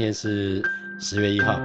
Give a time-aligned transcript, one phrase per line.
[0.00, 0.62] 今天是
[0.98, 1.60] 十月一号，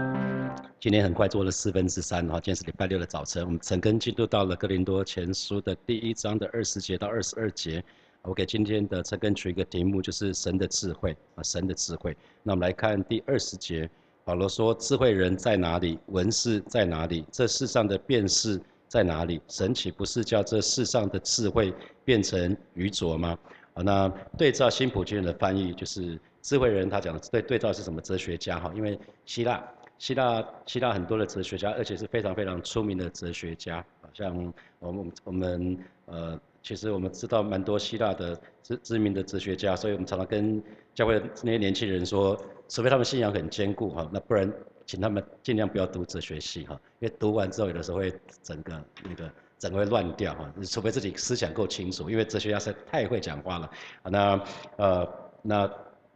[0.77, 7.81] 今天很快做了四分之三哈，今天是礼拜六的早晨，我们陈根进度到了哥林多前书的第一章的二十节到二十二节。
[8.23, 12.13] 我给今天的陈根取一个题目，就是神的智慧啊，神的智慧。
[12.43, 13.89] 那我们来看第二十节，
[14.25, 15.97] 保罗说：智慧人在哪里？
[16.07, 17.23] 文士在哪里？
[17.31, 18.59] 这世上的辨识
[18.89, 19.39] 在哪里？
[19.47, 21.73] 神岂不是叫这世上的智慧
[22.03, 23.39] 变成愚拙吗？
[23.75, 26.19] 啊，那对照新普京人的翻译就是。
[26.45, 28.71] 智慧人他讲的对对照是什么哲学家哈？
[28.75, 29.63] 因为希腊
[29.97, 40.61] 希腊希腊很多的哲学家，而且是非常非常出名的哲学家，像我们我们呃，其实我们知道蛮多希腊的知知名的哲学家，所以我们常常跟
[40.93, 44.53] 教会那些年轻人说，除非他们信仰很坚固哈，那不然
[44.85, 53.71] 请他们尽量不要读哲学系哈，因为读完之后有的时候会整个那个整个会乱掉哈，除非自己思想够清楚，因为哲学家是太会讲话了，
[54.03, 54.43] 那
[54.77, 55.09] 呃
[55.41, 55.71] 那。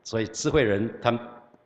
[0.09, 1.11] 所以智慧人，他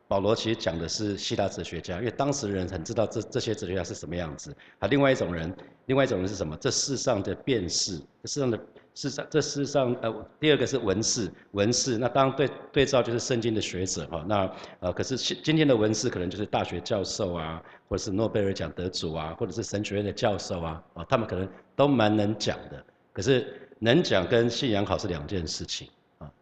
[0.05, 4.53] 保罗其实讲的是希腊哲学家，因为当时人很知道这这些哲学家是什么样子。
[4.79, 6.57] 啊，另外一种人，另外一种人是什么？
[6.57, 8.59] 这世上的辨识，世上的
[8.93, 11.97] 世上，这世上呃，第二个是文士，文士。
[11.97, 14.25] 那当然对对照就是圣经的学者哈。
[14.27, 21.47] 那呃，可是今天的文士可能就是大学教授啊，或者是诺贝尔奖得主啊，或者是神学院的教授啊，啊，他们可能
[21.77, 22.85] 都蛮能讲的。
[23.13, 25.87] 可是能讲跟信仰好是两件事情。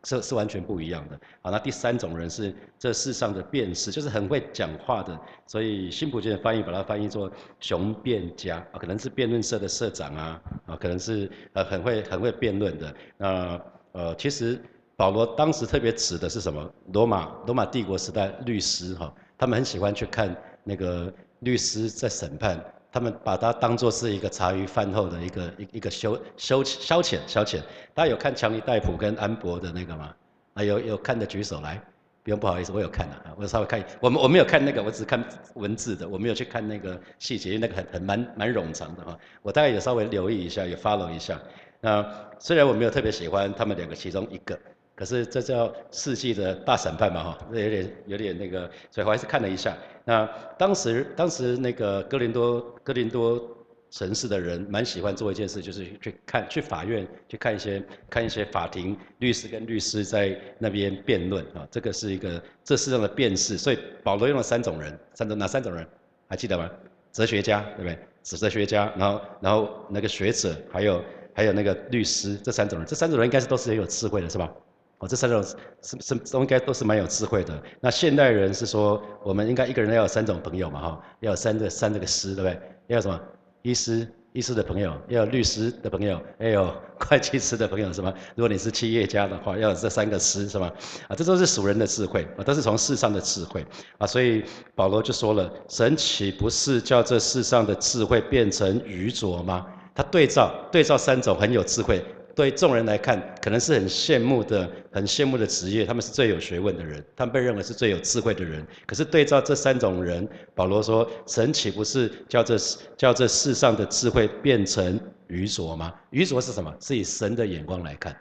[0.02, 1.20] 这是完全不一样的。
[1.42, 5.20] 好，那第三种人是这世上的辩士，就是很会讲话的。
[5.46, 12.96] 所以新普京的翻译把它翻译作雄辩家啊，可能是辩论社的社长啊，啊，可能是呃很会很会辩论的。
[13.18, 14.60] 那呃，其实
[14.96, 16.74] 保罗当时特别指的是什么？
[16.94, 22.64] 罗马罗马帝国时代律师哈，他们很喜欢去看那个律师在审判。
[22.92, 27.62] 他们把它当作是一个茶余饭后的一个一一个休休消遣消遣。
[27.94, 30.14] 大家有看强尼戴普跟安博的那个吗？
[30.54, 31.82] 啊，有有看的举手来。
[32.24, 33.84] 不用不好意思，我有看的，我稍微看。
[34.00, 35.24] 我们我没有看那个，我只看
[35.56, 39.18] 文字的，我没有去看那个细节，那个很很蛮蛮冗长的哈。
[39.42, 41.42] 我大概也稍微留意一下，也 follow 一下。
[41.80, 42.06] 那
[42.38, 44.56] 虽然我没有特别喜欢他们两个其中一个。
[45.02, 49.76] 可是这叫世纪的大审判嘛，哈，这有点有点那个，所以我还是看了一下。
[50.06, 50.30] 那
[50.60, 53.42] 当时当时那个哥林多哥林多
[53.90, 63.58] 城市的人蛮喜欢做一件事，就是去看去法院去看一些看一些法庭律师跟律师在那边辩论啊，这个是一个这世上的辩士。
[63.58, 65.84] 所以保罗用了三种人，三种哪三种人
[66.28, 66.70] 还记得吗？
[67.12, 67.98] 哲学家对不对？
[68.22, 74.54] 哲学家，然后然后那个学者，还有还有那个律师，这三种人，这三种人应该是都是很有智慧的，是吧？
[75.02, 77.60] 哦，这三种是是都应该都是蛮有智慧的。
[77.80, 82.62] 那现代人是说，我们应该一个人要有三种朋友嘛，哈，要有三个三这个师，对不对？
[82.86, 83.20] 要有什么？
[83.64, 88.14] 医师，医师的朋友；要有律师的朋友；还有会计师的朋友，是吗？
[88.36, 90.72] 如果你是企业家的话，要有这三个师，是吗？
[91.08, 93.66] 啊，这都是属人的智慧，啊，都是从世上的智慧，
[93.98, 94.44] 啊，所以
[94.76, 99.66] 保罗就说了，神岂不是叫这世上的智慧变成愚拙吗？
[99.96, 102.06] 他对照对照三种很有智慧。
[102.36, 108.66] 对众人来看，可能是很羡慕的、很羡慕的职业，他们是最有学问的人，他们被认为是最有智慧的人。
[108.86, 112.58] 可是对照这三种人，保罗说：神岂不是叫这
[112.96, 115.94] 叫这世上的智慧变成愚拙吗？
[116.12, 116.74] 愚拙是什么？
[116.80, 118.16] 是以神的眼光来看，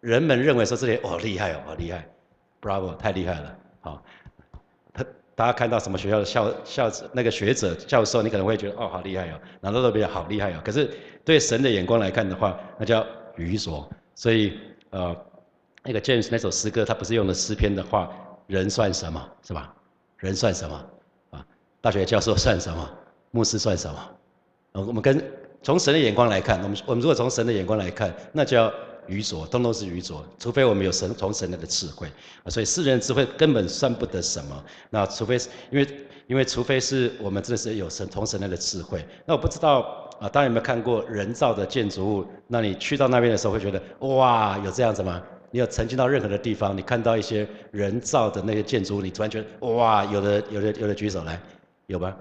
[0.00, 2.08] 人们认为说这些哦厉害哦，好厉害
[2.62, 3.58] ，Bravo，太厉害了。
[3.80, 4.04] 好，
[4.92, 5.04] 他
[5.34, 10.60] 大家看到什么学校的校校那个学者教授，你可能会觉得哦好厉害哦，哪都都比较好厉害哦。
[10.64, 10.88] 可是
[11.24, 13.04] 对神的眼光来看的话，那叫。
[13.38, 14.58] 愚拙，所以
[14.90, 15.16] 呃，
[15.84, 18.10] 那个 James 那首诗歌，他不是用的诗篇的话，
[18.48, 19.72] 人算什么，是吧？
[20.18, 20.84] 人算什么？
[21.30, 21.46] 啊，
[21.80, 22.90] 大学教授算什么？
[23.30, 24.10] 牧师算什么？
[24.72, 25.24] 我们跟
[25.62, 28.72] 从神的眼光来看，我们我们如果从神的眼光来看，那叫
[29.06, 32.08] 愚拙，通通是愚拙，除非我们有神从神来的智慧
[32.42, 34.64] 啊，所以世人智慧根本算不得什么。
[34.90, 35.86] 那除非是因为
[36.26, 40.07] 因为除非是我们真的是有神从神来的智慧，那我不知道。
[40.20, 42.26] 啊，大家有没有看过人造的建筑物？
[42.48, 45.22] 那你去到那边的时候，会觉得哇，有这样子吗？
[45.50, 51.40] 你有曾经到任何的地方，你看到一些人造的那些建筑物，你突然觉得哇，有的有的有的举手来，
[51.86, 52.14] 有吗？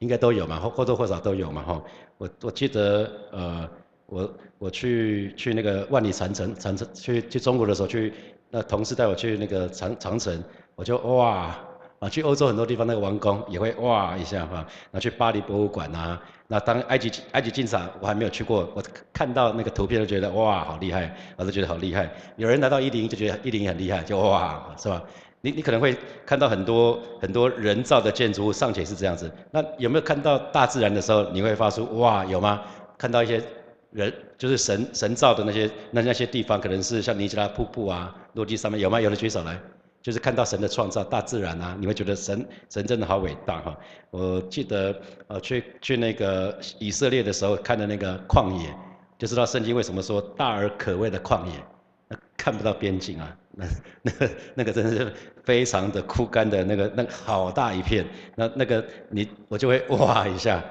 [0.00, 1.82] 应该都有嘛，或或多或少都有嘛，哈。
[2.18, 3.68] 我我记得，呃，
[4.06, 8.12] 我我去去那个万里长城长城去去中国的时候，去
[8.50, 10.42] 那同事带我去那个长长城，
[10.74, 11.56] 我就哇。
[12.02, 18.82] 啊，去欧洲很多地方那个王宫也会哇一下哈，那去巴黎博物馆啊，那当埃及埃及进场我还没有去过，我
[19.12, 22.10] 看到那个图片就觉得哇好厉害，我都觉得好厉害。
[22.34, 25.00] 有人来到一零就觉得一零很厉害，就哇是吧？
[25.42, 25.96] 你你可能会
[26.26, 32.62] 看到很多很多人造的建筑物尚且是这样子，那有没有看到大自然的时候你会发出哇有吗？
[32.98, 33.40] 看到一些
[33.92, 39.00] 人就是神神造的那些那那些地方，可能是像尼加拉瀑布啊，落基上面有吗？
[39.00, 39.56] 有的举手来。
[40.02, 43.78] 就是看到神的创造，大自然啊，你会觉得神神真的好伟大哈。
[44.10, 48.74] 我记得呃去去那个以色列的时候看的那个旷野，
[49.16, 51.52] 就知道圣经为什么说大而可畏的旷野，
[52.36, 53.64] 看不到边境啊，那
[54.02, 55.12] 那个那个真是
[55.44, 58.04] 非常的枯干的那个那好大一片，
[58.34, 60.62] 那那个你我就会哇一下，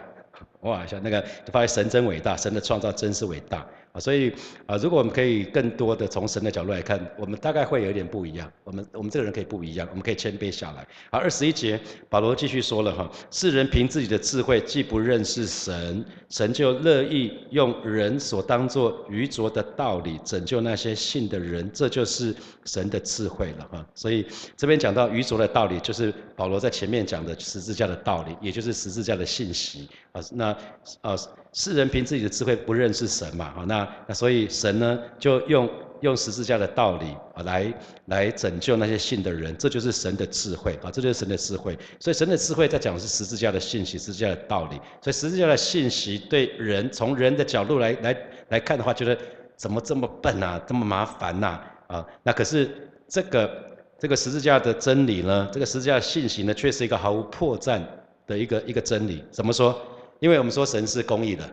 [0.59, 3.65] 哇一下那个就发现神真伟大，神的创造真是伟大。
[3.91, 4.33] 啊，所以
[4.65, 8.51] 啊，如果我们可以更多的从神的角度来看，我们大概会有一点不一样。
[8.63, 10.87] 我们我们这个人可以不一样，我们可以谦卑下来。
[11.11, 11.79] 好，二十一节，
[12.09, 22.33] 保罗继续说了哈，世人凭自己的智慧既不认识神，神就乐意用人所当作愚拙的道理拯救那些信的人，这就是
[22.63, 23.85] 神的智慧了哈。
[23.93, 30.21] 所以这边讲到愚拙的道理，就是保罗在前面讲的十字架的道理，也就是十字架的信息啊。
[30.31, 30.57] 那
[31.01, 31.15] 啊。
[31.53, 35.69] 世人凭自己的智慧不认识神嘛，好，那那所以神呢就用
[35.99, 37.73] 用十字架的道理啊来
[38.05, 41.77] 来拯救那些信的人，这就是神的智慧啊，这就是神的智慧。
[41.99, 44.77] 所以神的智慧在讲的是十字架的信息，十字架的道理。
[45.01, 48.17] 所以十字架的信息对人从人的角度来来
[48.47, 49.17] 来看的话，觉得
[49.57, 52.07] 怎么这么笨啊，这么麻烦呐啊？
[52.23, 53.51] 那可是这个
[53.99, 57.81] 这个十字架的真理呢，这个十字架的信息呢，却是一个毫无破绽
[58.25, 59.21] 的一个一个真理。
[59.29, 59.77] 怎么说？
[60.21, 61.43] 因为我们说神是公义的，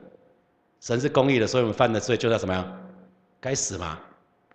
[0.79, 2.87] 神是公义的，所以我们犯的罪就要怎么样？
[3.41, 3.99] 该死嘛！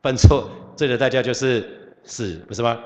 [0.03, 2.79] 犯错罪的代价就是死，不是吗？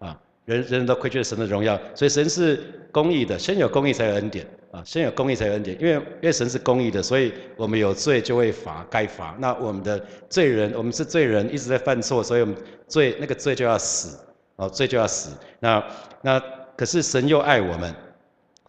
[0.00, 5.74] 啊，人人人都亏缺神的荣耀，所以神是公义的，先有公义才有恩典啊，先有公义才有恩典。
[5.80, 9.34] 因为因为神是公义的，所以我们有罪就会罚，该罚。
[9.38, 9.98] 那我们的
[10.28, 12.54] 罪人，我们是罪人，一直在犯错，所以我们
[12.86, 14.18] 罪那个罪就要死，
[14.56, 15.30] 哦，罪就要死。
[15.60, 15.82] 那
[16.20, 16.42] 那
[16.76, 17.94] 可是神又爱我们。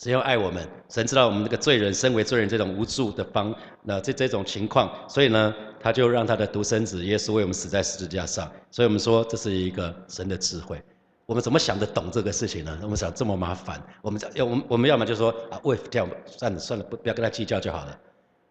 [0.02, 8.52] 神又爱我们，神知道我们这个罪人，身为罪人这种无助的方，那这这种情况，所以呢，他就让他的独生子耶稣为我们死在十字架上。
[8.70, 10.82] 所以我们说这是一个神的智慧。
[11.26, 12.78] 我们怎么想得懂这个事情呢？
[12.84, 18.00] 我们想这么麻烦，我们要我们我们要么就说啊，为这样算了算了，不不要跟他计较就好了，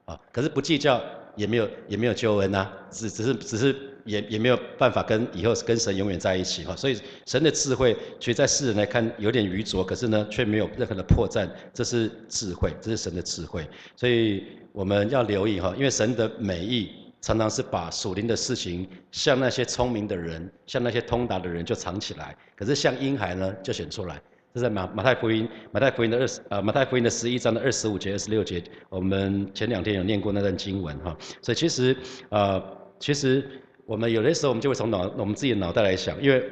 [0.07, 0.99] 啊，可是不计较
[1.37, 3.94] 也没有也没有救恩呐，只只是只是。
[4.05, 13.67] 也也没有办法跟以后跟神永远在一起哈，所以神的智慧，其实在世人来看有点愚拙，可是呢却没有任何的破绽，这是智慧，这是神的智慧，
[13.97, 16.91] 所以我们要留意哈，因为神的美意
[17.23, 24.21] 常常是把属灵的事情，像那些聪明的人，像那些通达的人就藏起来，可是像婴孩呢就显出来，
[24.53, 31.97] 这是马马太福音马太福音的二十呃马太福音的十一章的二十五节二十六节，我们前两天有念过那段经文哈，所以其实
[32.29, 32.63] 呃
[33.01, 33.43] 其实。
[33.87, 36.43] 我们有的时候，我们就会从脑我们自己的脑袋来想，因为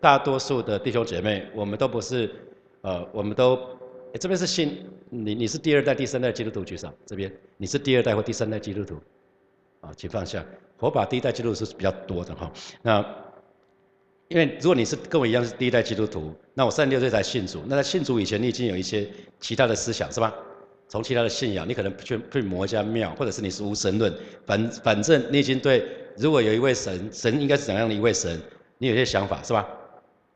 [0.00, 2.28] 大多数的弟兄姐妹，我们都不是，
[2.80, 3.58] 呃，我们都
[4.18, 4.76] 这边是新，
[5.08, 8.96] 你你是第二代、第三代基督徒举手，这边你是第二代或第三代基督徒，
[9.80, 10.44] 啊，请放下。
[10.78, 12.50] 我把第一代基督徒是比较多的哈，
[12.82, 13.04] 那
[14.28, 19.06] 因为如果你是跟我一样是第一代基督徒，那我三十六岁才信主，那在信主以前，你已经有一些
[19.38, 20.34] 其他的思想是吧？
[20.88, 24.12] 从其他的信仰，你可能去去某一家庙，或者是你是无神论，
[24.44, 25.86] 反反正你已经对。
[26.16, 28.40] 如果有一位神，神应该是怎样的一位神？
[28.78, 29.66] 你有些想法是吧？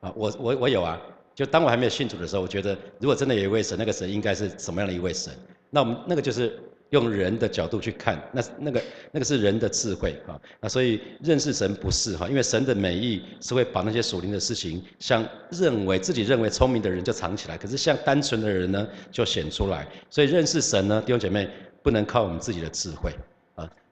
[0.00, 1.00] 啊，我我我有啊。
[1.34, 5.32] 就当我还没有信主的时候，我觉得如果真的有一位神，那个神应该是什么样的一位神？
[5.68, 6.56] 那我们那个就是
[6.90, 8.80] 用人的角度去看，那那个
[9.10, 10.40] 那个是人的智慧啊。
[10.60, 19.88] 那所以认识神不是哈，因为神的美意是会把那些属灵的事情，像认为自己认为聪明的人就藏起来，可是像单纯的人呢就显出来。
[20.10, 21.50] 所以认识神呢，弟兄姐妹
[21.82, 23.10] 不能靠我们自己的智慧。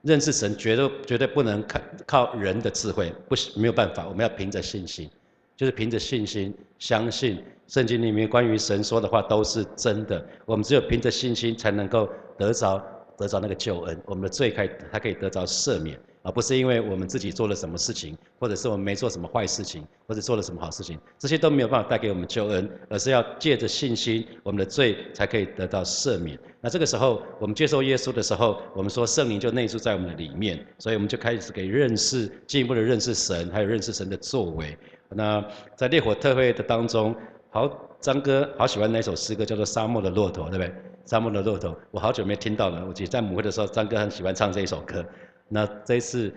[0.03, 4.07] 认识神绝对绝对不能靠靠人的智慧，不没有办法。
[4.09, 5.09] 我们要凭着信心，
[5.57, 10.27] 就是凭着信心相信圣经里面关于神说的话都是真的。
[10.45, 12.85] 我们只有凭着信心才能够得着
[13.17, 15.99] 得着那个救恩，我们的罪可以还可以得着赦免。
[16.23, 26.39] 而不是因为我们自己做了什么事情，或者是我们没做什么坏事情，或者做了什么好事情，这些都没有办法带给我们救恩，而是要借着信心，我们的罪才可以得到赦免。
[26.61, 34.77] 那这个时候，我们接受耶稣的时候，我们说圣灵就内住在我们的里面，所以我们就开始给认识进一步的认识神，还有认识神的作为。
[35.09, 37.15] 那在烈火特会的当中，
[37.51, 37.69] 好，
[38.01, 40.73] 张哥好喜欢那首诗歌，叫做《沙漠的骆驼》，对不对？
[41.05, 42.85] 沙漠的骆驼，我好久没听到了。
[42.87, 45.05] 我记得在母会的时候，张哥很喜欢唱这一首歌。
[45.55, 46.33] 那这一次，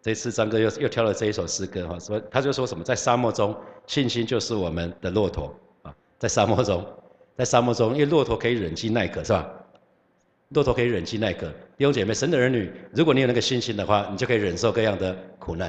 [0.00, 3.56] 这次张哥又又挑了这一首诗歌哈，说他就说什么，在沙漠中，
[3.88, 5.52] 信心就是我们的骆驼
[5.82, 6.86] 啊，在沙漠中，
[7.36, 9.52] 在沙漠中，因为骆驼可以忍饥耐渴是吧？
[10.50, 15.68] 骆驼可以忍饥耐渴，弟兄姐妹，神的儿女，如果你有那个信心的话，你就可以忍受各样的苦难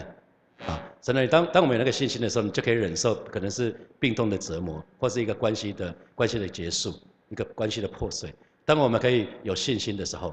[0.67, 0.79] 啊。
[1.01, 6.93] 神的儿女，当当我们有那个信心的时候，你就可以忍受可能是病痛的折磨，或是一个关系的关系的结束，
[7.29, 8.31] 一个关系的破碎。
[8.65, 10.31] 当我们可以有信心的时候。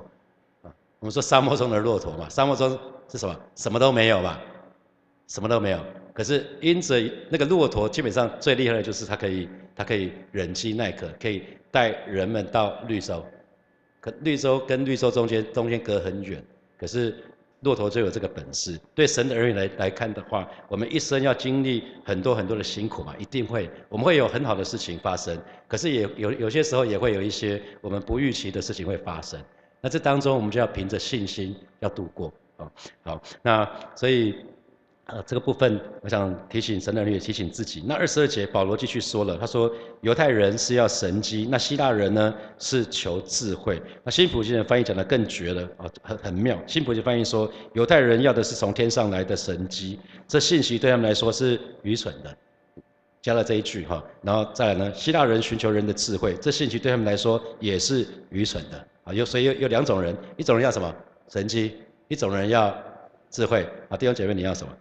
[1.00, 2.78] 我们说沙漠中的骆驼嘛，沙漠中
[3.10, 3.34] 是什么？
[3.56, 4.38] 什么都没有嘛，
[5.26, 5.80] 什么都没有。
[6.12, 13.24] 可是因此那个骆驼，基本上最厉害的就是它可以，它可以忍饥耐渴，可以带人们到绿洲。
[13.98, 16.42] 可绿洲跟绿洲中间中间隔很远，
[16.78, 17.14] 可是
[17.60, 18.78] 骆驼就有这个本事。
[18.94, 25.38] 对神的儿女来来看的话，我们一生要经历很多很多的辛苦嘛，一定会，我们会有很好的事情发生。
[25.66, 29.40] 可是也有有些时候也会有一些我们不预期的事情会发生。
[29.80, 32.70] 那这当中我们就要凭着信心要度过啊。
[33.02, 34.34] 好，那所以。
[35.12, 37.82] 呃，这个部分我想提醒神的人也提醒自己。
[37.84, 39.68] 那二十二节保罗继续说了，他说
[40.02, 43.82] 犹太人是要神机，那希腊人呢是求智慧。
[44.04, 46.56] 那新普京的翻译讲的更绝了啊，很很妙。
[46.64, 52.36] 新普京翻译说犹太人要的是从天上来的神机，这信息对他们来说是愚蠢的，
[53.22, 54.02] 加了这一句哈。
[54.22, 59.12] 然后再来呢，希腊人寻求人的智慧，这信息对他们来说也是愚蠢的啊。
[59.12, 60.94] 有所以有有两种人，一种人要什么
[61.28, 61.76] 神机，
[62.08, 62.76] 一种人要
[63.30, 63.96] 智慧啊。
[63.96, 64.72] 弟兄姐妹你要什么？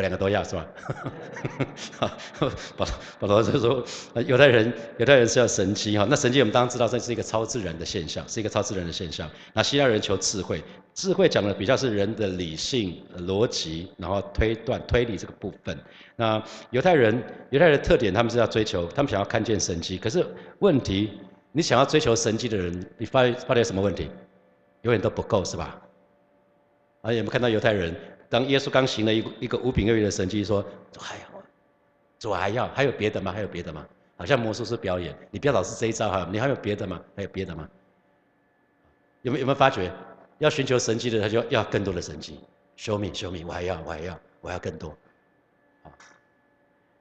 [0.00, 0.66] 我两个都要是吧？
[2.74, 2.86] 保
[3.18, 3.84] 保罗就说，
[4.26, 9.28] 犹太人犹太人是要神机哈，那神机我们当然知道这是一个超自然的现象，是一个超自然的现象。
[9.52, 10.64] 那希腊人求智慧，
[10.94, 15.78] 智慧讲的比较是人的理性逻辑，然后推断推理这个部分。
[16.16, 19.98] 那犹太人犹太人的特点，他们是要追求，他们想要看见神机。
[19.98, 20.24] 可是
[20.60, 21.10] 问题，
[21.52, 24.08] 你想要追求神机的人，你发发现什么问题？
[24.82, 25.78] 永远都不够是吧？
[27.02, 27.94] 啊，有没有看到犹太人？
[28.30, 31.22] 当耶稣刚行了一一个五饼二鱼的神迹，说：“主还要，
[32.18, 33.32] 主还要，还有别的吗？
[33.32, 33.84] 还有别的吗？
[34.16, 37.02] 好像魔术师表演，你不要老是这一招哈，你还有别的吗？
[37.16, 37.68] 还有别的吗？
[39.22, 39.92] 有没有有没有发觉，
[40.38, 42.38] 要寻求神迹的，他就要更多的神迹
[42.78, 44.96] ，show me，show me，我还要，我还要，我要更多。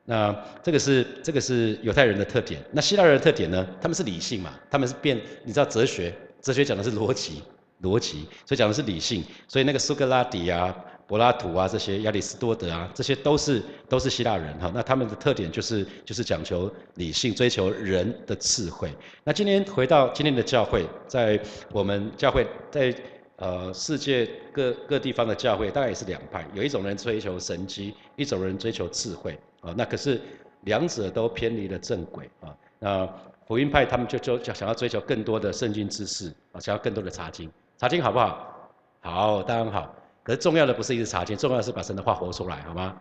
[0.05, 2.59] 那这个是这个是犹太人的特点。
[2.71, 3.67] 那希腊人的特点呢？
[3.79, 7.43] 他们是理性嘛，他们是变，你知道哲学，哲学讲的是逻辑，
[7.83, 10.75] 逻辑，所以讲的是理性，所以那个苏格拉底啊。
[11.09, 14.71] 柏拉图啊，这些亚里士多德啊，这些都是都是希腊人哈。
[14.71, 18.93] 那他们的特点就是就是讲求理性，追求人的智慧。
[19.23, 22.95] 那今天回到今天的教会，在我们教会，在
[23.37, 26.47] 呃世界各各地方的教会，大概也是两派。
[26.53, 29.73] 有一种人追求神机，一种人追求智慧啊。
[29.75, 30.21] 那可是
[30.61, 32.55] 两者都偏离了正轨啊。
[32.77, 33.09] 那
[33.47, 37.51] 福音派他们就就想要追求更多的圣经知识啊，想要更多的查经。
[37.79, 38.69] 查经好不好？
[38.99, 39.95] 好，当然好。
[40.29, 42.95] 可是重要的不是一直查经，重要的是把神的话活出来，好吗？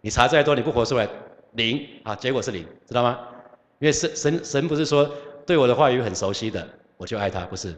[0.00, 1.06] 你查再多，你不活出来，
[1.50, 3.18] 零啊，结果是零，知道吗？
[3.78, 5.06] 因为神神神不是说
[5.44, 7.76] 对我的话语很熟悉的，我就爱他，不是。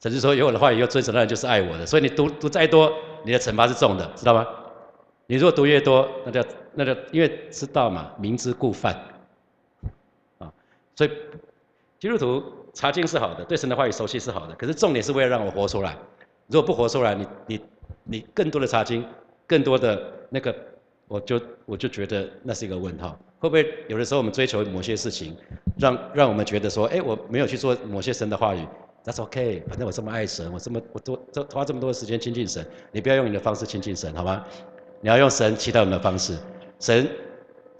[0.00, 2.90] 神是说有我的话语又遵守的人就是爱我的，所以你读读再多，
[3.22, 4.46] 你的惩罚是重的，知道吗？
[5.26, 6.42] 你如果读越多，那叫
[6.72, 8.98] 那叫因为知道嘛，明知故犯
[10.38, 10.50] 啊。
[10.94, 11.10] 所以
[11.98, 12.42] 基督徒
[12.72, 15.94] 查经是好的，对神的话语熟悉是好的，可是重点是为了让我活出来。
[16.48, 17.60] 如果不活出来，你你。
[18.08, 19.04] 你更多的查经，
[19.48, 20.00] 更多的
[20.30, 20.54] 那个，
[21.08, 23.18] 我就我就觉得那是一个问号。
[23.40, 25.36] 会不会有的时候我们追求某些事情，
[25.76, 28.64] 让让我们觉得说，哎，我没有去做某些神的话语
[29.04, 34.44] ，That's OK，反正我这么爱神，我这么我多这花这么多时间亲近神，你不要用你的方式亲近神，好吗？
[35.00, 36.38] 你要用神期待我们的方式。
[36.78, 37.10] 神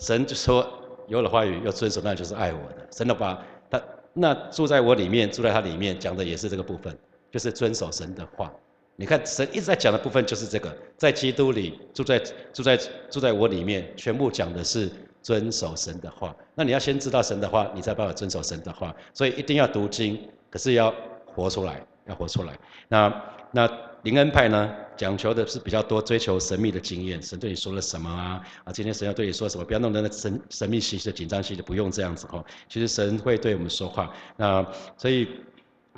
[0.01, 0.69] 神就说
[1.07, 2.85] 有了话语要遵守，那就是爱我的。
[2.91, 3.81] 神的话他
[4.13, 6.99] 那住在我里面，住在他里面，讲的也是这个部分，
[7.37, 8.51] 就是遵守神的话。
[8.97, 12.19] 你看，神一直在讲的部分就是这个，在基督里住在
[12.51, 12.75] 住在
[13.11, 14.91] 住在我里面，全部讲的是
[15.21, 16.35] 遵守神的话。
[16.55, 18.97] 那你要先知道神的话，你才办法遵守神的话。
[19.13, 20.95] 所以一定要读经，可是要
[21.27, 22.59] 活出来，要活出来。
[22.89, 23.71] 那那
[24.05, 27.21] 灵恩派呢，讲求的是比较多，追求神秘的经验。
[27.21, 28.41] 神对你说了什么啊？
[28.65, 29.65] 啊，今天神要对你说什么？
[29.67, 32.43] 不要弄得那神神秘兮兮的、紧张兮兮的，不用这样子哦。
[32.67, 34.11] 其实神会对我们说话。
[34.39, 34.67] 那
[34.97, 35.29] 所以。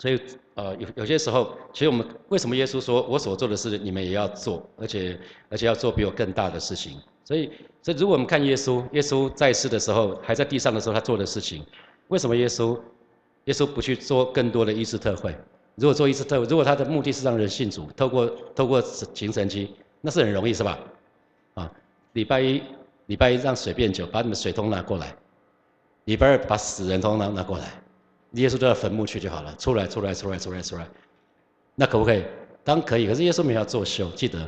[0.01, 0.17] 所以，
[0.59, 5.17] 呃，有有些时候，其实我们为什么耶稣说我所做的事你们也要做，而且
[5.49, 7.01] 而且要做比我更大的事情？
[7.25, 7.49] 所以，
[7.81, 11.65] 所以如果我们看耶稣，耶稣在世的时候，还在地上的时候，他做的事情，
[12.09, 12.77] 为什么耶稣
[13.45, 15.33] 耶稣不去做更多的医治特会？
[15.77, 20.77] 如果做医治特会，如果他的目的是让人信主，透过透过行神迹，那是很容易，是吧？
[21.55, 21.71] 啊，
[22.15, 22.61] 礼拜一
[23.07, 25.07] 礼拜一让水变酒，把你们水桶拿过来；
[26.07, 27.81] 礼拜二把死人通拿拿过来。
[28.33, 30.87] 耶稣到坟墓去就好了，出来，出来，出来，出来，出来，
[31.75, 32.23] 那可不可以？
[32.63, 33.07] 当然可以。
[33.07, 34.39] 可是耶稣没有作秀，记得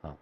[0.00, 0.14] 啊，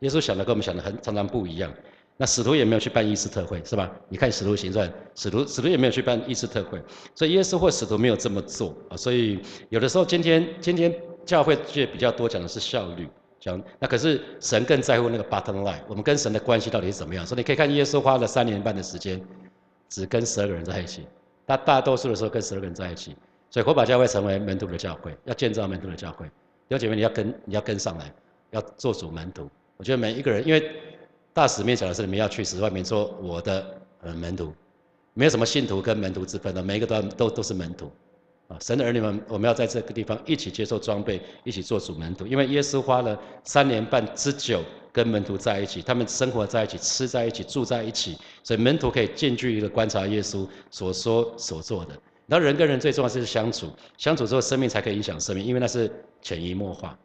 [0.00, 1.72] 耶稣想的跟我们想的很常常不一样。
[2.16, 3.90] 那使徒也没有去办医治特会，是吧？
[4.08, 6.80] 你看使徒行传，使徒使徒也没有去办医治特会，
[7.12, 8.96] 所以耶稣或使徒没有这么做啊。
[8.96, 10.94] 所以有的时候，今天今天
[11.26, 13.08] 教会却比较多讲的是效率，
[13.40, 17.26] 讲那可是神更在乎那个 bottom line，我们跟神的关系到底是怎么样？
[17.26, 19.20] 所以你可以看耶稣花了三年半的时间，
[19.88, 21.04] 只跟十二个人在一起。
[21.46, 23.14] 大大多数的时候跟十二个人在一起，
[23.50, 26.26] 所以火把教会成为门徒的教会，要建造门徒的教会。
[26.26, 28.12] 弟兄姐妹，你要跟你要跟上来，
[28.50, 29.50] 要做主门徒。
[29.76, 30.70] 我觉得每一个人，因为
[31.32, 34.54] 大使命讲的是你们要去使外面做我的呃门徒，
[35.12, 37.92] 没有什么信徒跟门徒之分的，每一个都都都是门徒。
[38.48, 42.26] 啊，神的儿女们，我们要在这个地方一起接受装备，一起做主门徒。
[42.26, 44.62] 因为耶稣花了三年半之久
[44.94, 52.00] 跟门徒在一起，他们生活在一起，吃在一起，住在一起，所以门徒可以近距离的观察耶稣所说所做的。
[52.28, 55.90] 然后人跟人最重要就是相处，相处之后生命才可以影响生命，因为那是
[56.22, 56.96] 潜移默化，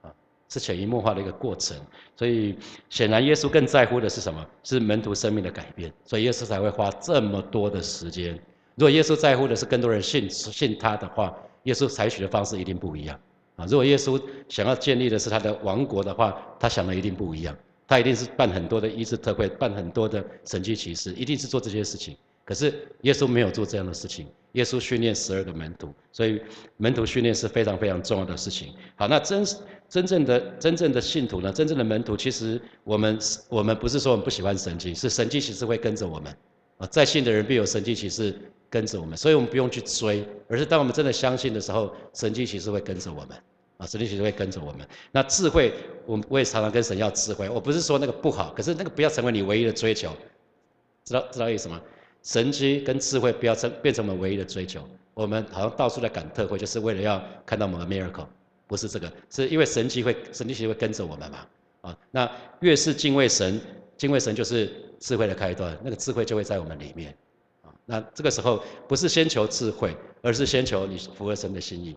[0.00, 0.10] 啊，
[0.48, 1.76] 是潜移默化的一个过程。
[2.16, 2.56] 所以
[2.88, 4.42] 显然耶稣更在乎的是什么？
[4.62, 8.32] 是门徒生命的改变，所以耶稣才会花这么多的时间。
[8.76, 13.20] 如果耶稣在乎的是更多人信信他的话，耶稣采取的方式一定不一样
[13.56, 13.66] 啊！
[13.66, 17.56] 如果耶稣想要建立的是他的王国的话，他想的一定不一样，
[17.86, 22.16] 他一定是办很多的医治特会，办很多的神迹奇事，一定是做这些事情。
[22.44, 26.40] 可是耶稣没有做这样的事情，耶稣训练十二个门徒，所以
[26.76, 28.74] 门徒训练是非常非常重要的事情。
[28.96, 29.42] 好，那真
[29.88, 31.50] 真正的真正的信徒呢？
[31.50, 33.18] 真正的门徒，其实我们
[33.48, 36.36] 我们不是说我们不喜欢神迹，是神迹其实会跟着我们
[36.78, 38.34] 啊，在信的人必有神迹启示。
[38.70, 43.28] 跟着我们，所以我们不用去追，而是当我们真的相信的时候，神迹其实会跟着我们
[43.76, 44.84] 啊，神迹其实会跟着我们。
[45.12, 45.72] 那智慧，
[46.06, 47.48] 我我也常常跟神要智慧。
[47.48, 50.10] 我不是说那个不好，可是那个不要成为你唯一的追求，
[51.04, 51.80] 知道知道意思吗？
[52.24, 54.84] 神迹跟智慧不要成变成我们唯一的追求。
[55.14, 58.26] 我们好像到处在赶特会，就是为了要看到某个 miracle，
[58.66, 61.46] 不是这个，是因为神迹会神迹其实会跟着我们嘛
[61.82, 61.98] 啊。
[62.10, 62.28] 那
[62.58, 63.60] 越是敬畏神，
[63.96, 64.72] 敬畏神就是
[65.04, 67.14] 智慧的开端，那个智慧就会在我们里面。
[67.60, 71.94] 啊那这个时候不是先求智慧，而是先求你符合神的心意。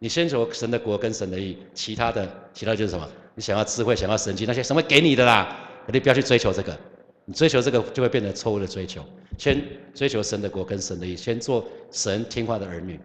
[0.00, 3.08] 你先求神的国跟神的意，其他的，其他就是什么？
[3.36, 6.76] 你想要智慧，想要神迹，那些什么给你的啦，你不要去追求这个。
[7.24, 9.04] 你追求这个就会变成错误的追求。
[9.38, 9.62] 先
[9.94, 12.98] 追求神的国跟神的意，先做神听话的儿女。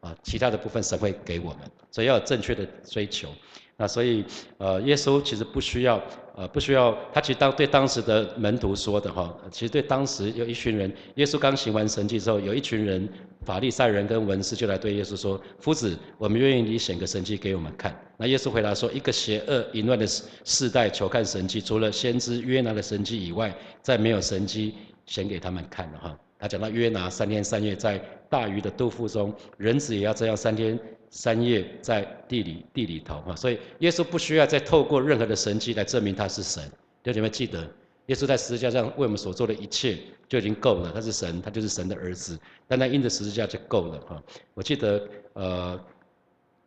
[0.00, 1.60] 啊，其他的部分神会给我们，
[1.90, 3.30] 所以要有正确的追求。
[3.78, 4.24] 那所以，
[4.58, 6.02] 呃，耶稣其实不需要，
[6.38, 13.08] 呃，不需要，他其实当对当时的门徒说的哈，其实对当时有一群人，耶稣刚行完神迹之后，有一群人，
[13.44, 20.06] 法利赛人跟文士就来对耶稣说：“夫子，我们愿意你显个神迹给我们看。”那耶稣回答说：“一个邪恶淫乱的
[20.44, 24.74] 世代求看神迹，除了先知约拿的神迹以外，再没有神迹
[25.06, 27.98] 显给他们看了哈。”他讲到约拿三天三夜在
[28.28, 30.78] 大鱼的肚腹中，人子也要这样三天。
[31.10, 36.62] 三夜在地里地里头哈，所以耶稣不需要再透过任何的神迹来证明他是神。
[37.02, 37.66] 弟兄们记得，
[38.08, 39.96] 耶稣在十字架上为我们所做的一切
[40.28, 40.92] 就已经够了。
[40.94, 44.22] 他是神，他就是神的儿子，但他因着十字架就够了哈。
[44.52, 45.80] 我记得呃，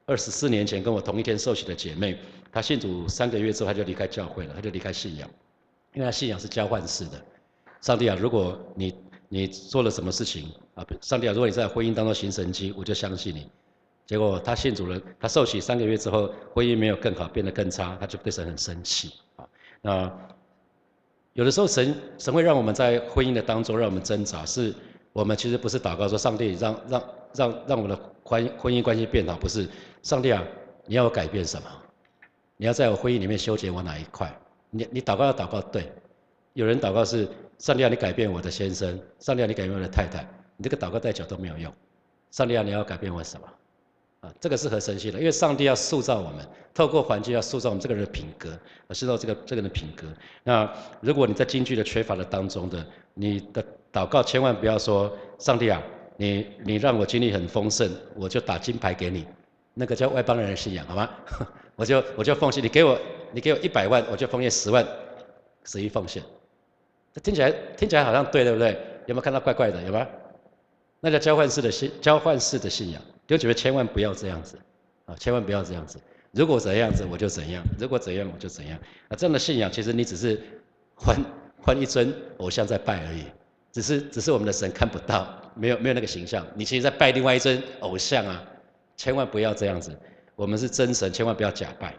[0.07, 2.17] 二十四年前跟我同一天受洗的姐妹，
[2.51, 5.29] 她信主三个月之后，她就离开教会了，她就离开信仰，
[5.93, 7.23] 因为她信仰是交换式的。
[7.79, 8.91] 上帝啊，如果你
[9.33, 13.49] 你做了什么事情啊，上帝啊，如果你在婚姻当中行神迹，我就相信你。
[14.05, 19.47] 结果他信主了，他受洗三个月之后，婚姻没有更好，变得更差，他就对神很生气啊。
[19.81, 20.11] 那
[21.31, 24.75] 有的时候神神会让我们在婚姻的当中让我们挣扎，是
[25.13, 29.65] 我们其实不是祷告说上帝让让让让我们的婚婚姻关系变好，不是
[30.03, 30.43] 上帝啊，
[30.85, 31.69] 你要我改变什么？
[32.57, 34.37] 你要在我婚姻里面修剪我哪一块？
[34.71, 35.89] 你你祷告要祷告对，
[36.53, 41.71] 有人祷告是上帝啊，你改变我的先生，上帝啊，你改变我的太太，你这个祷告再久都没有用。
[42.31, 43.47] 上帝啊，你要改变我什么？
[44.21, 48.49] 啊，这个是合神心的，因为上帝要塑造我们，透过环境要塑造我们这个人的品格，
[48.91, 50.05] 塑造这个这个人的品格。
[50.43, 52.85] 那如果你在京剧的缺乏的当中的，
[53.15, 55.81] 你的祷告千万不要说上帝啊，
[56.17, 59.25] 你你让我经历很丰盛，我就打金牌给你，
[59.73, 61.09] 那个叫外邦人的信仰，好吗？
[61.75, 62.99] 我就我就奉献，你给我
[63.31, 64.85] 你给我一百万，我就奉献十万，
[65.63, 66.21] 十一奉献。
[67.13, 68.71] 这听起来听起来好像对，对不对？
[69.07, 69.81] 有没有看到怪怪的？
[69.83, 70.07] 有吗？
[70.99, 73.01] 那叫交换式的信，交换式的信仰。
[73.27, 74.57] 就觉得千万不要这样子，
[75.05, 75.97] 啊，千万不要这样子。
[76.31, 78.77] 如果怎样子，我就怎样；如果怎样，我就怎样。
[79.07, 80.39] 啊，这样的信仰，其实你只是
[80.95, 81.15] 换
[81.61, 83.23] 换一尊偶像在拜而已，
[83.71, 86.45] 只是只是我们的神看不到，没有没有那个形象。
[86.55, 88.43] 你其实在拜另外一尊偶像啊，
[88.97, 89.97] 千万不要这样子。
[90.35, 91.95] 我们是真神，千万不要假拜。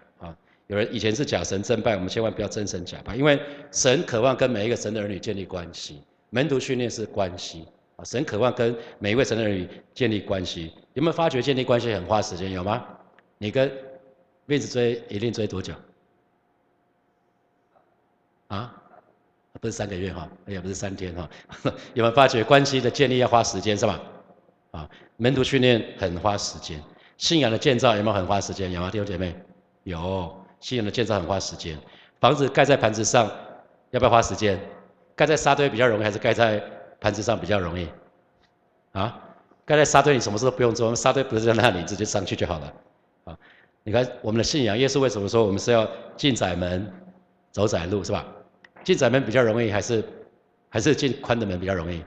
[0.73, 3.39] 有人以前是假神真拜，我们千万不要真神假拜，因为
[3.71, 8.05] 神渴望跟每一个神的儿女建立关系，门徒训练是关系啊。
[8.05, 12.51] 神渴望跟每一位神的儿女建立关系，有没有发觉建立关系很花时间？
[12.53, 12.83] 有吗？
[13.37, 13.71] 你跟
[14.47, 15.75] 妹子追一定追多久？
[18.49, 18.75] 啊？
[19.61, 21.29] 不是三个月哈，也不是三天哈。
[21.93, 24.01] 有没有发觉关系的建立要花时间是吧？
[24.71, 26.83] 啊，门徒训练很花时间，
[27.19, 28.73] 信仰的建造有没有很花时间？
[28.73, 29.37] 有吗，弟兄姐妹？
[29.85, 31.79] 有，信仰的建造很花时间。
[32.19, 33.31] 房子盖在盘子上
[33.91, 34.59] 要不要花时间？
[35.15, 36.63] 盖在沙堆比较容易，还是盖在？
[37.03, 37.89] 盘子上比较容易，
[38.93, 39.19] 啊，
[39.65, 42.73] 盖在沙堆你什么事都不用做，沙堆不是在那里，直接上去就好了，
[43.25, 43.37] 啊，
[43.83, 45.85] 你看我们的信仰，耶稣为什么说我们是要
[46.17, 46.89] 进窄门，
[47.51, 48.25] 走窄路，是吧？
[48.85, 50.05] 进窄门比较容易，还是
[50.69, 52.05] 还是进宽的门比较容易？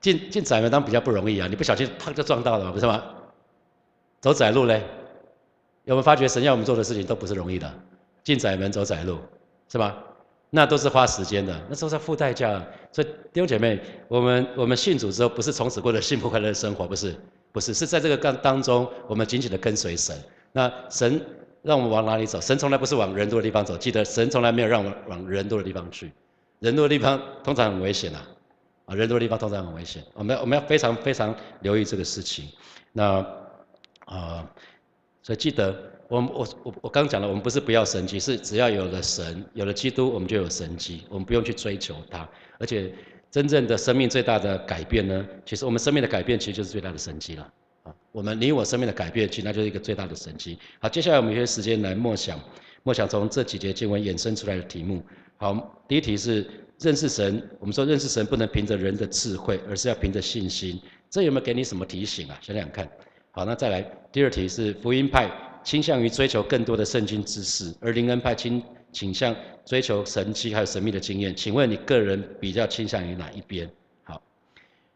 [0.00, 3.04] 进进窄门当然比较不容易啊，你不小心啪就撞到了，不是吗？
[4.20, 4.82] 走窄路嘞，
[5.86, 7.72] 有没有发觉神要我们做的事情都不是容易的？
[8.22, 9.18] 进窄门走窄路，
[9.68, 9.96] 是吧？
[10.50, 12.64] 那都是花时间的，那都是付代价。
[12.90, 17.14] 所以弟兄姐妹，我们我们信主之后，不是从此过着幸福快乐的生活，不是，
[17.52, 20.16] 不是，是在这个当当中，我们紧紧的跟随神。
[20.50, 21.20] 那神
[21.62, 22.40] 让我们往哪里走？
[22.40, 26.10] 神从来不是往人多的地方走，记得神从来没有让我们往人多的地方去。
[26.58, 28.26] 人多的地方通常很危险啊，
[28.86, 30.02] 啊，人多的地方通常很危险。
[30.14, 32.48] 我们要我们要非常非常留意这个事情。
[32.92, 33.24] 那
[34.06, 34.48] 啊，
[35.26, 35.74] 所以记得。
[36.08, 42.28] 我我我我刚讲了，我们不是不要神迹，是只要有了神，有了基督，我们就有神迹，我们不用去追求它。
[42.60, 42.94] 而且
[43.28, 47.52] 真正的生命最大的改变呢，其实我们生命的改变其实就是最大的神迹了。
[47.82, 50.56] 啊，我们你我生命的改变，其实那就是一个最大的神迹。
[50.78, 52.38] 好，接下来我们有些时间来默想，
[52.84, 55.02] 默想从这几节经文衍生出来的题目。
[55.38, 56.46] 好，第一题是
[56.78, 57.42] 认识神。
[57.58, 60.80] 我们说认识神不能凭着人的智慧，而是要凭着信心。
[61.10, 62.38] 这有没有给你什么提醒啊？
[62.40, 62.88] 想想看。
[63.36, 65.30] 好，那再来第二题是福音派。
[65.62, 71.36] 倾向于追求更多的圣经知识，而灵恩派倾倾向追求神迹还有神秘的经验。
[71.36, 73.68] 请问你个人比较倾向于哪一边？
[74.04, 74.22] 好，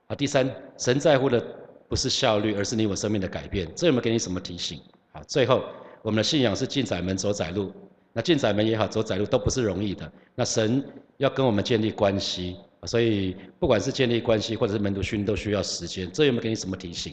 [0.06, 0.48] 好，第三，
[0.78, 1.44] 神在乎的
[1.86, 3.68] 不是效率，而是你我生命的改变。
[3.76, 4.80] 这有没有给你什么提醒？
[5.12, 5.64] 好，最后，
[6.00, 7.70] 我们的信仰是进窄门走窄路。
[8.14, 10.10] 那进窄门也好，走窄路都不是容易的。
[10.34, 10.82] 那神
[11.18, 16.08] 要跟我们建立关系，所以不管是建立关系或者是门徒训，都需要时间。
[16.12, 17.12] 这有没有给你什么提醒？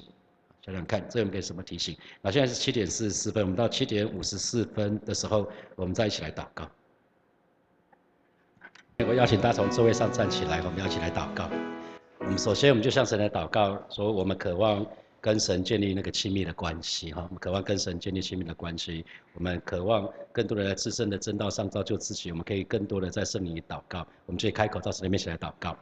[0.67, 1.97] 想想看，这有给什么提醒？
[2.21, 6.69] 那现在是七点四十四分，我们到七点五十四分的时候，我们再一起来祷告。
[9.07, 11.49] 我邀请大家从座位上站起来，我们要一起来祷告。
[12.19, 14.85] 我们首先，我们就向神来祷告，说我们渴望
[15.21, 25.77] 跟神建立那个亲密的关系，哈，我们渴望跟神建立亲密的关系，我们渴望更多的在自身的正道上造就自己，我们可以更多的在圣灵里祷告，我们就开口到神的面前来祷告。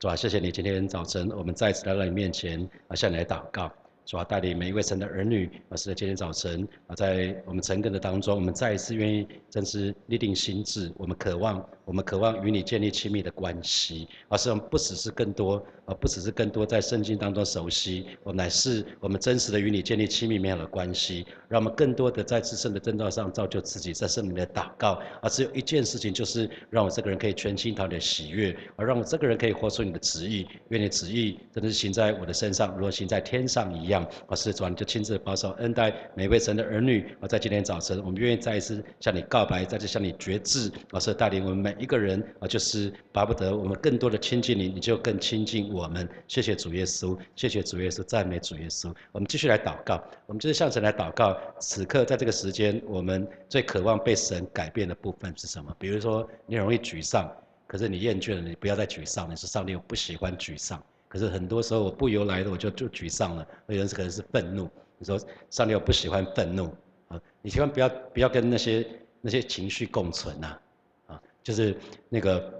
[0.00, 3.72] 主啊，谢谢你今天早晨，我们再次来到你面前，啊，向你来祷告。
[4.06, 34.06] 主要带领每一位神的儿女，而，是在今天早晨啊，在我们诚恳的当中，我们再一次愿意真是立定心志，我们渴望，我们渴望与你建立亲密的关系，而是我们不只是更多，而，不只是更多在圣经当中熟悉，我们乃是我们真实的与你建立亲密美好的关系，让我们更多的在自身的正道上造就自己，在圣灵的祷告，而只有一件事情，就是让我这个人可以全心讨你的喜悦，而让我这个人可以活出你的旨意，愿你旨意真的是行在我的身上，如行在天上一样。
[34.26, 37.14] 啊，是主，你就亲自保守恩待每位神的儿女。
[37.20, 40.70] 啊，在今天早晨，我们愿意再一次向你告白，再次向你决志。
[40.90, 42.22] 啊，是带领我们每一个人。
[42.40, 46.08] 啊，就是巴不得我们更多的亲近你，你就更亲近我我们。
[46.26, 48.94] 谢谢主耶稣，谢谢主耶稣，赞美主耶稣。
[49.12, 51.36] 我们继续来祷告，我们就是向神来祷告。
[51.60, 55.74] 此刻在这个时间，我们最渴望被神改变的部分是什么？
[55.78, 57.30] 比如说，你很容易沮丧，
[57.66, 59.30] 可是你厌倦了，你不要再沮丧。
[59.30, 60.82] 你是上帝，我不喜欢沮丧。
[61.08, 64.68] 可是很多时候我不由来的我就就沮丧了，有人可能是愤怒。
[64.98, 66.74] 你说上帝我不喜欢愤怒
[67.08, 68.86] 啊，你千万不要不要跟那些
[69.20, 70.58] 那些情绪共存呐，
[71.06, 71.76] 啊，就是
[72.08, 72.55] 那个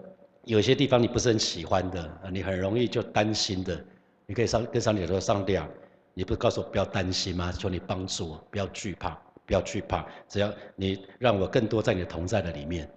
[0.46, 3.85] 有些地方你不是很喜欢的，你很容易就担心的，
[4.26, 5.68] 你可以上跟上帝说上帝啊，
[6.14, 7.50] 你不是告诉我不要担心吗？
[7.50, 9.11] 求你帮助我，不要惧怕，
[9.44, 12.88] 不要惧怕，只要你让我更多在你的同在的里面。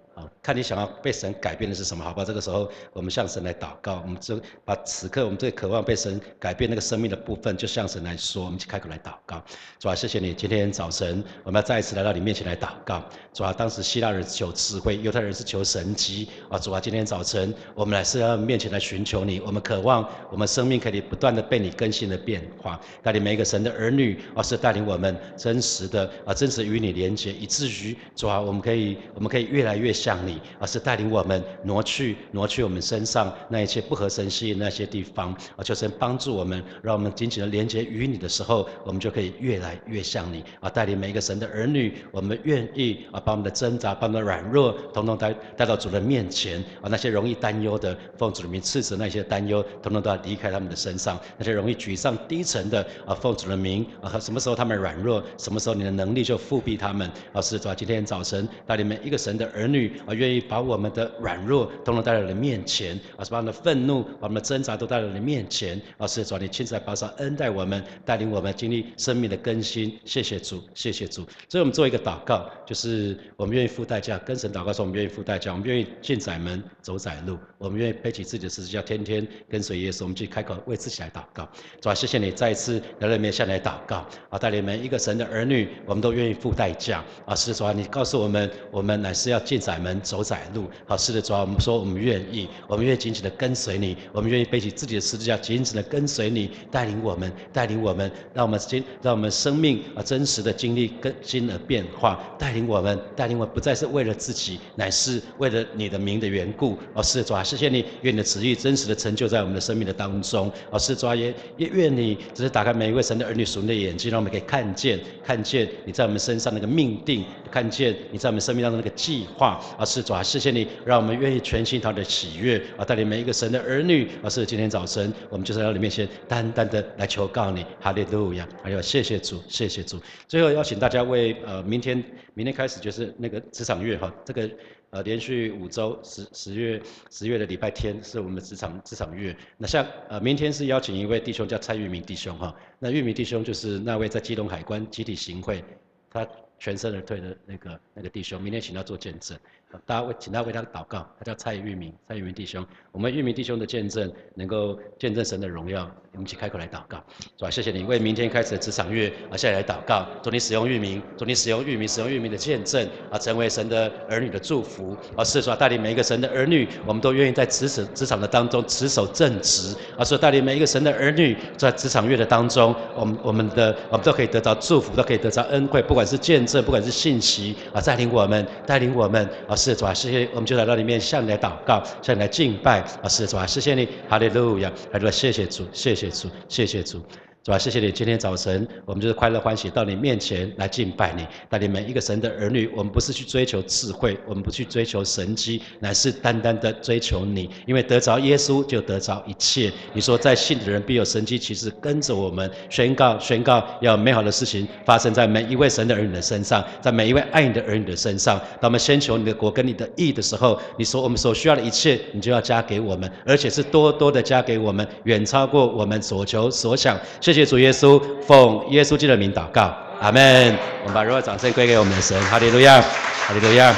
[0.42, 2.02] 看你想要被神改变的是什么？
[2.02, 9.42] 好吧，这个时候我们向神来祷告，我们就把此刻我们最渴望被神改变那个生命的部分，就向神来说，我们去开口来祷告。
[9.78, 13.02] 主啊，谢谢你，今天早晨我们要再一次来到你面前来祷告。
[13.32, 16.28] 主啊，当时希腊人求智慧，犹太人是求神机。
[16.48, 30.09] 啊，主啊，今天早晨我们来是要面前来寻求你，我们渴望我们生命可以不断的被你更新的变化，带领每一个神的儿女，而是带领我们真实的啊，真实与你连接，以至于主啊，我们可以我们可以越来越像。
[30.10, 59.99] 向你，而是带领我们挪去挪去我们身上那一切不合神心意那些地方，啊，求神帮助我们，让我们紧紧的连接于你的时候，我们就可以越来越像你，啊，带领每一个神的儿女，我们愿意啊，把我们的挣扎，把我们的软弱，统统带带到主的面前，啊，那些容易担忧的，奉主的名斥责那些担忧，统统都要离开他们的身上，那些容易沮丧低沉的，啊，奉主的名，啊，什么时候他们软弱，什么时候你的能力就复辟他们，啊，是主啊，今天早晨带领每一个神的儿女。
[60.06, 69.98] 啊，愿意把我们的软弱统统带到你面前，啊，把我们的愤怒、把我们的挣扎都带到你面前，啊，是主，你亲自来保守恩待我们，带领我们经历生命的更新。
[70.04, 71.22] 谢谢主，谢谢主。
[71.48, 80.02] 所以我们做一个祷告，就是我们愿意付代价，跟神祷告说，我们愿意付代价，我们愿意进窄门走窄路，我们愿意背起自己的十字架，天天跟随耶稣。
[80.02, 81.48] 我们去开口为自己来祷告，
[81.80, 130.00] 主啊，谢谢你再一次来到面下来祷告，啊，带领每一个神的儿女，我们都愿意付代价，啊，是主啊，你告诉我们，我们乃是要进窄门走窄路，好，是的，主啊，我们说我们愿意，我们愿意紧紧的跟随你，我们愿意背起自己的十字架，紧紧的跟随你，带领我们，带领我们，让我们经，让我们生命啊真实的经历更新而变化，带领我们，带领我们不再是为了自己，乃是为了你的名的缘故，哦，是的，主啊，谢谢你，愿你的旨意真实的成就在我们的生命的当中，哦，是主啊，也也愿你只是打开每一位神的儿女属灵的眼睛，让我们可以看见，看见你在我们身上那个命定，看见你在我们生命当中那个计划，啊，是主啊，谢谢你，让我们愿意全心他的喜悦，啊，带领每一个神的儿女，啊，是今天早晨我们就是在你面先单单的来求告你，哈利路亚，还有谢谢主，谢谢主。
[130.28, 132.02] 最后邀请大家为呃明天，
[132.34, 134.50] 明天开始就是那个职场月哈，这个
[134.90, 136.80] 呃连续五周十十月
[137.10, 139.36] 十月的礼拜天是我们职场职场月。
[139.56, 145.62] 那像呃明天是邀请一位弟兄叫蔡玉明弟兄哈，那玉明弟兄就是那位在基隆海关集体行贿，
[146.10, 146.26] 他
[146.58, 149.38] 全身而退的那个那个弟兄，明天请他做见证。
[149.86, 157.02] 大家为请他为他祷告，他叫蔡玉明，蔡玉明弟兄，我们玉明弟兄的见证能够见证神的荣耀，我们一起开口来祷告，
[157.38, 157.50] 是吧？
[157.50, 179.54] 谢谢你为明天开始的职场月啊，下来祷告，祝你使用玉明，祝你使用玉明，使用玉明的见证啊，成为神的儿女的祝福啊，是说带领每一个神的儿女，我们都愿意在职场职场的当中持守正直啊，说带领每一个神的儿女在职场月的当中，我们我们的我们都可以得到祝福，都可以得到恩惠，不管是见证，不管是信息啊，带领我们，带领我们啊。
[179.60, 183.08] 是主啊，谢谢你，我们就来到里面向你来祷告，向你来敬拜啊！
[183.08, 186.98] 是主啊，谢谢你，哈利路亚，哈利路亚，谢谢主，谢谢主，谢谢主。
[187.42, 187.56] 是吧？
[187.56, 192.70] 谢谢你，今天早晨我们就是快乐欢喜到你面前来敬拜你，带领每一个神的儿女。
[192.76, 197.48] 我们不是去追求智慧，我们不去追求神机，乃是单单的追求你。
[197.66, 199.72] 因为得着耶稣就得着一切。
[199.94, 208.38] 你说在信的人必有神机，其实跟着我们宣告宣告，要美好的事情发生在每一位神的儿女的身上，在每一位爱你的儿女的身上。
[208.60, 217.00] 当我们先求你的国跟你的义的时候，你说我们所需要的一切，你就要加给我们，而且是多多的加给我们，远超过我们所求所想。
[217.30, 220.58] 谢谢主耶稣，奉耶稣基督的名祷告，阿门。
[220.80, 223.72] 我们把荣耀掌声归给我们的神，哈利路亚，哈利路亚。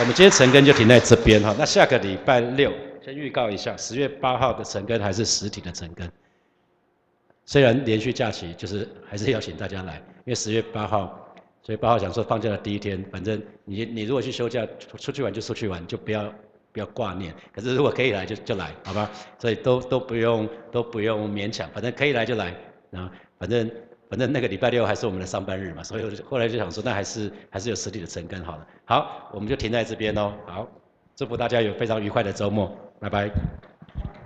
[0.00, 1.54] 我们今天晨更就停在这边哈。
[1.58, 2.72] 那下个礼拜六，
[3.04, 6.08] 先预告一下，十月八号的晨更还是实体的晨更。
[7.44, 14.66] 虽然连续假期，就是还是邀请大家来，因为十月八号，所以八号想说放假的第一天，反正你你如果去休假
[14.98, 16.32] 出去玩就出去玩，就不要。
[16.76, 19.10] 不要挂念，可是如果可以来就就来，好吧？
[19.38, 22.54] 所以都都不用都不用勉强，反正可以来就来
[22.92, 23.10] 啊。
[23.38, 23.70] 反正
[24.10, 28.66] 反正那个礼拜六还是我们的上班日嘛，所以后来就想说，那还是还是有实体的成根好了。
[28.84, 30.34] 好，我们就停在这边哦。
[30.44, 30.68] 好，
[31.14, 33.30] 祝福大家有非常愉快的周末，拜拜。